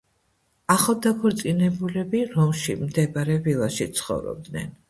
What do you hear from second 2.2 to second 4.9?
რომში მდებარე ვილაში ცხოვრობდნენ.